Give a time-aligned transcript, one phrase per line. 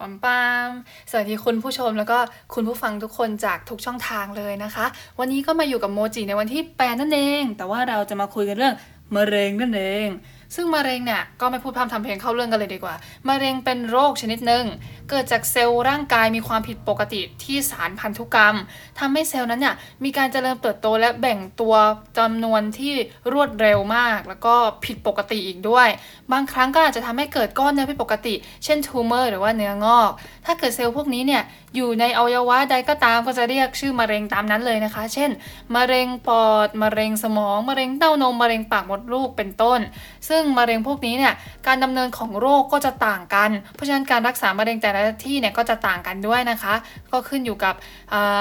[0.00, 0.70] ปัมปาม
[1.10, 2.18] สวัสดีคุณผู้ชมแล้วก็
[2.54, 4.86] คุณผู้ฟังทุกคนจากทุกช่องทางเลยนะคะ
[5.18, 8.74] วันนี้ก็มาอยู่กับโมจิในวันที่ 8 นั่นเอง แต่ว่าเราจะมาคุยกันเรื่อง
[9.14, 10.08] มะเร็งนั่นเอง
[10.54, 12.94] ซึ่งมะเร็งเนี่ยก็ไม่พูดพร่ำทำเพลงเข้าเรื่องกันเลยดีกว่า
[13.28, 14.64] มะเร็งเป็นโรคชนิดหนึ่ง
[15.10, 18.56] เกิดจากเซลล์ร่างกายมีความผิดปกติที่สารพันธุกรรม
[18.98, 21.74] ทำให้เซลล์นั้นเนี่ยมีการเจริญเติบโตและแบ่งตัว
[22.18, 22.94] จำนวนที่
[23.32, 24.54] รวดเร็วมาก แล้วก็
[24.84, 25.88] ผิดปกติอีกด้วย
[26.32, 28.34] บางครั้งก็อาจจะทำให้เกิดก้อนเนื้อผิดปกติ
[28.64, 30.10] เช่นทูเมอร์หรือว่าเนื้องอก
[30.46, 31.42] ถ้าเกิดเซลล์พวกนี้เนี่ย
[31.76, 35.30] อยู่ในอวัยวะใดก็ตามก็จะเรียกชื่อมะเร็งตามนั้นเลยนะคะ เช่น
[35.74, 39.80] มะเร็งปอด มะเร็งสมอง มะเร็งเต้านม มะเร็งปากมดลูก เป็นต้น
[40.28, 41.34] ซึ่งึ่งมะเร็งพวกนี้เนี่ย
[41.66, 46.74] การดำเนินของโรคก็จะต่างกัน เพราะฉะนั้นการรักษามะเร็งแต่ละที่เนี่ยก็จะต่างกันด้วยนะคะ
[47.12, 47.74] ก็ขึ้นอยู่กับ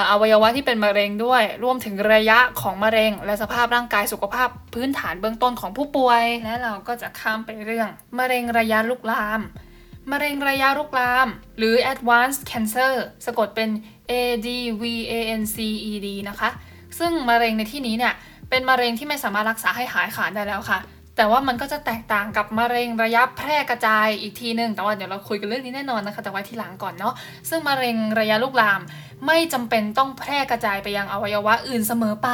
[0.09, 7.89] อวัยวะที่เป็นมะเร็งด้วย รวมถึงระยะของมะเร็ง และสภาพร่างกายสุขภาพพื้นฐานเบื้องต้นของผู้ป่วย และเราก็จะข้ามไปเรื่อง
[8.20, 9.41] มะเร็งระยะลุกลาม
[10.12, 12.93] มะเร็งระยะลุกลาม หรือ advanced cancer
[13.25, 13.70] สะกดเป็น
[14.12, 14.13] A
[14.45, 14.49] D
[14.81, 15.57] V A N C
[15.91, 16.49] E D นะคะ
[16.99, 18.13] ซึ่งมะเร็งในที่นี้เนี่ย
[18.49, 20.79] เป็นมะเร็งที่ไม่สามารถรักษาให้หายขาดได้แล้วค่ะ
[21.17, 27.13] แต่ว่ามันก็จะแตกต่างกับมะเร็งระยะแพร่กระจายอีกทีหนึ่งแต่ว่าเดี๋ยวเราคุยกันเรื่องนี้แน่นอนนะคะ แต่ไว้ทีหลังก่อนเนาะ
[27.49, 28.81] ซึ่งมะเร็งระยะลุกลาม
[29.27, 32.29] ไม่จำเป็นต้องแพร่กระจายไปยังอวัยวะอื่นเสมอไป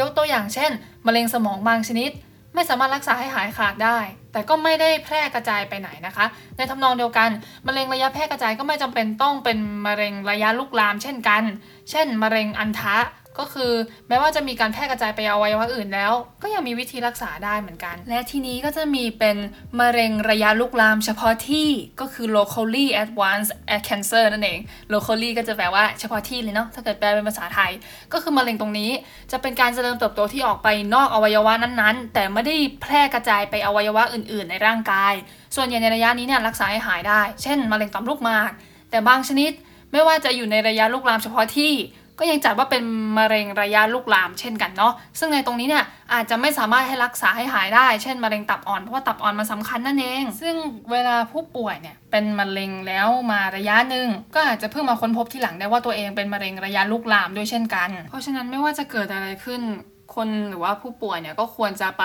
[0.00, 0.70] ยกตัวอย่างเช่น
[1.06, 2.10] มะเร็งสมองบางชนิด
[2.54, 3.98] ไม่สามารถรักษาให้หายขาดได้
[4.32, 7.30] แต่ก็ไม่ได้แพร่กระจายไปไหนนะคะ ในทำนองเดียวกัน
[7.66, 11.42] มะเร็งระยะแพร่กระจายก็ไม่จำเป็นต้องเป็นมะเร็งระยะลุกลาม เช่นกัน
[11.90, 12.98] เช่น มะเร็งอันทะ
[13.38, 13.72] ก็คือ
[14.08, 19.36] แม้ว่าจะมีการแพร่กระจายไปอวัยวะอื่นแล้ว ก็ยังมีวิธีรักษาได้เหมือนกัน และทีนี้ก็จะมีเป็น
[19.80, 21.68] มะเร็งระยะลุกลามเฉพาะที่
[22.00, 23.52] ก็คือ locally advanced
[23.88, 24.60] cancer นั่นเอง
[24.92, 27.72] locally ก็จะแปลว่าเฉพาะที่เลยเนาะถ้าเกิดแปลเป็นภาษาไทย
[28.12, 28.90] ก็คือมะเร็งตรงนี้
[29.32, 35.14] จะเป็นการเจริญเติบโตที่ออกไปนอกอวัยวะนั้นๆ แต่ไม่ได้แพร่กระจายไปอวัยวะอื่น ๆ ในร่างกาย
[35.56, 38.50] ส่วนใหญ่ในระยะนี้เนี่ยรักษาให้หายได้ เช่นมะเร็งต่อมลูกหมาก
[38.90, 39.52] แต่บางชนิด
[39.92, 41.72] ไม่ว่าจะอยู่ในระยะลุกลามเฉพาะที่
[42.18, 42.82] ก็ยังจัดว่าเป็น
[43.18, 50.54] มะเร็งระยะลุกลามเช่นกันเนาะซึ่งในตรงนี้เนี่ยอาจจะไม่สามารถให้รักษาให้หายได้ เช่นมะเร็งตับอ่อนเพราะว่าตับอ่อนมันสาคัญนั่นเอง ซึ่ง
[50.92, 59.60] เวลาผู้ป่วยเนี่ยเป็นมะเร็งแล้วมาระยะหนึ่งก็อาจจะเพิ่งมาค้นพบที่หลังได้ว่าตัวเองเป็นมะเร็งระยะลุกลามด้วยเช่นกัน เพราะฉะนั้นไม่ว่าจะเกิดอะไรขึ้น
[60.14, 62.04] คนหรือว่าผู้ป่วยเนี่ยก็ควรจะไป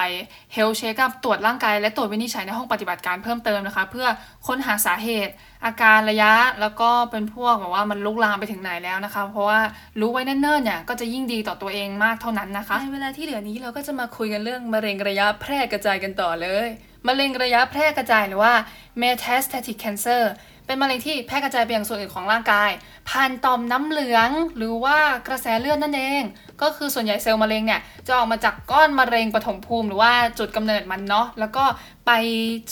[0.53, 4.07] เฮลเช็คกับตรวจร่างกายและตรวจวินิจฉัยในห้องปฏิบัติการเพิ่มเติมนะคะ เพื่อ
[4.47, 5.33] ค้นหาสาเหตุ
[5.65, 9.59] อาการระยะแล้วก็เป็นพวกแบบว่ามันลุกลามไปถึงไหนแล้วนะคะ เพราะว่า
[9.99, 16.69] รู้ไว้เนิ่นๆเนี่ยก็จะยิ่งดีต่อตัวเองมากเท่านั้นนะคะในเวลาที่เหลือนี้เราก็จะมาคุยกันเรื่องมะเร็งระยะแพร่กระจายกันต่อเลย
[17.07, 18.53] มะเร็งระยะแพร่กระจายหรือว่า
[19.01, 20.23] metastatic cancer
[20.65, 22.69] เป็นมะเร็งที่แพร่กระจายไปยังส่วนอื่นของร่างกาย
[23.09, 24.97] ผ่านต่อมน้ำเหลือง หรือว่า
[25.27, 26.21] กระแสเลือดนั่นเอง
[26.61, 31.63] ก็คือส่วนใหญ่เซลล์มะเร็งเนี่ยจะออกมาจากก้อนมะเร็งปฐมภูมิหรือว่าจุดกำเนิดมันเนาะแล้วก็
[32.07, 32.11] ไป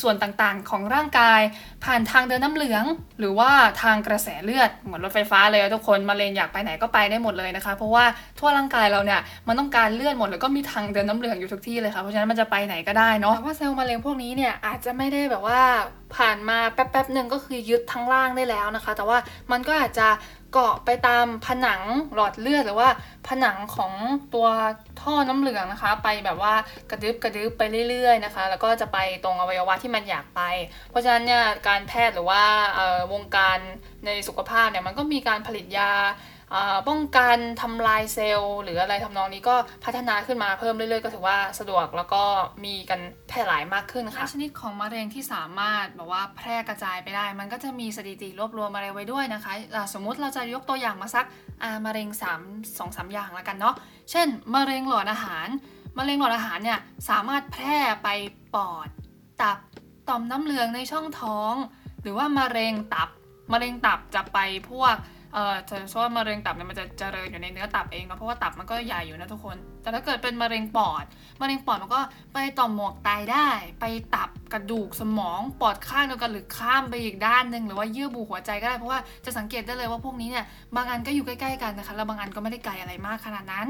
[0.02, 1.42] ส่วนต่างๆของร่างกาย
[1.84, 2.86] ผ่านทางเดินน้ำเหลือง
[3.20, 3.50] หรือว่า
[3.82, 8.06] ทางกระแสเลือดเหมือนรถไฟฟ้าเลยทุกคนมะเร็งอยากไปไหนก็ไปได้หมดเลยนะคะ เพราะว่า
[8.40, 15.62] ทั่วร่างกายเราเนี่ยมันต้องการเลือดหมดแล้วก็มีทางเดินน้ำเหลืองอยู่ทุกที่เลยค่ะเพราะฉะนั้นมันจะไปไหนก็ได้เนาะแต่ว่าเซลล์มะเร็งพวกนี้เนี่ยอาจจะไม่ได้แบบว่า
[16.16, 19.18] ผ่านมาแป๊บๆหนึ่งก็คือยึดทั้งล่างได้แล้วนะคะ แต่ว่า
[19.52, 20.08] มันก็อาจจะ
[20.58, 21.82] เกาะไปตามผนัง
[22.14, 22.90] หลอดเลือดหรือว่า
[23.28, 23.94] ผนังของ
[24.34, 24.48] ตัว
[25.02, 26.54] ท่อน้ำเหลืองนะคะ ไปแบบว่า
[26.92, 30.42] กระดึบกระดึบไปเรื่อยๆนะคะ แล้วก็จะไปตรงอวัยวะที่มันอยากไป
[30.90, 32.44] เพราะฉะนั้นเนี่ยการแพทย์หรือว่า
[33.14, 33.58] วงการ
[34.06, 35.92] ในสุขภาพเนี่ยมันก็มีการผลิตยา
[36.90, 39.56] ป้องกันทำลายเซลล์หรืออะไรทำนองนี้ก็
[39.86, 42.24] พัฒนาขึ้นมาเพิ่มเรื่อยๆ ก็ถือว่าสะดวกแล้วก็
[42.66, 43.00] มีกัน
[43.30, 51.26] แพร่หลายมากขึ้นค่ะชนิดของมะเร็งที่สามารถแบบว่าแพร่กระจายไปได้ มันก็จะมีสถิติรวบรวมอะไรไว้ด้วยนะคะะสมมุติเราจะยกตัวอย่างมาสัก
[51.86, 52.08] มะเร็ง
[52.42, 53.76] 3 2 3อย่างล้วกันเนาะ
[54.12, 55.48] เช่นมะเร็งหลอดอาหาร
[55.98, 56.80] มะเร็งหลอดอาหารเนี่ย
[57.10, 58.08] สามารถแพร่ไป
[58.56, 58.90] ปอด
[59.42, 59.58] ตับ
[60.10, 61.54] ต่อมน้ำเหลืองในช่องท้อง
[62.02, 63.10] หรือว่ามะเร็งตับ
[63.52, 64.40] มะเร็งตับจะไป
[64.70, 64.96] พวก
[65.36, 71.06] เอ่อจะช่ว่ามะเร็งตับเนี่ยมันจะเจริญอยู่ในเนื้อตับเองเนาะเพราะว่าตับมันก็ใหญ่อยู่นะทุกคน แต่ถ้าเกิดเป็นมะเร็งปอด
[71.42, 72.02] มะเร็งปอดมันก็
[72.34, 73.48] ไปต่อมหมวกไตได้
[73.82, 73.86] ไป
[74.16, 80.46] ตับกระดูกสมองปอดข้างเดียวกันหรือข้ามไปอีกด้านหนึ่งหรือว่าเยื่อบุหัวใจก็ได้เพราะว่าจะสังเกตได้เลยว่าพวกนี้เนี่ย
[80.76, 83.68] บางอันก็อยู่ใกล้ๆกันนะคะแล้วบางอันก็ไม่ได้ไกลอะไรมากขนาดนั้น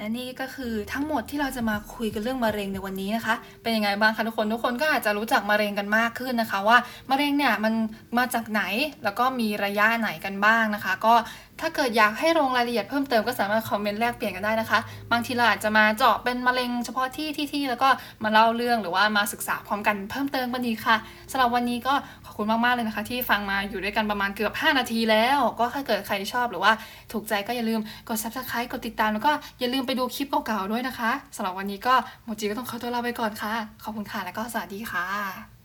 [0.00, 6.78] และนี่ก็คือทั้งหมดที่เราจะมาคุยกันเรื่องมะเร็งในวันนี้นะคะ เป็นยังไงบ้างคะทุกคนทุกคนก็อาจจะรู้จักมะเร็งกันมากขึ้นนะคะ ว่า
[7.10, 7.74] มะเร็งเนี่ยมัน
[8.18, 8.62] มาจากไหน
[9.04, 11.14] แล้วก็มีระยะไหนกันบ้างนะคะ ก็
[11.60, 14.78] ถ้าเกิดอยากให้ลงรายละเอียดเพิ่มเติมก็สามารถคอมเมนต์แลกเปลี่ยนกันได้นะคะ
[15.12, 17.88] บางทีเราอาจจะมาเจาะเป็นมะเร็งเฉพาะที่ที่ที่แล้วก็
[18.24, 20.96] มาเล่าเรื่องหรือว่ามาศึกษาพร้อมกันเพิ่มเติมกันดีค่ะ
[21.30, 26.72] สำหรับวันนี้ก็ขอบคุณมากๆเลยนะคะ ที่ฟังมาอยู่ด้วยกันประมาณเกือบ 5 นาทีแล้ว ก็ถ้าเกิดใครชอบหรือว่า
[27.12, 35.59] ถูกใจก็อย่าลืมกด subscribe กดติดตามแล้วก็อย่าลืมไปดูคลิปเก่าๆด้วยนะคะสำหรับวันนี้ก็โมจิก็ต้องขอตัวลาไปก่อนค่ะ ขอบคุณค่ะแล้วก็สวัสดีค่ะ